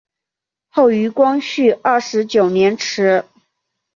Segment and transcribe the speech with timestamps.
[0.69, 3.23] 后于光绪二十九年祠。